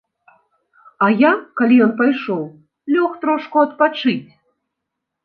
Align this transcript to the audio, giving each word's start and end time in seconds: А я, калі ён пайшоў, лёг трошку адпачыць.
А 1.07 1.09
я, 1.19 1.31
калі 1.61 1.75
ён 1.87 1.93
пайшоў, 1.99 2.39
лёг 2.95 3.11
трошку 3.27 3.55
адпачыць. 3.65 4.29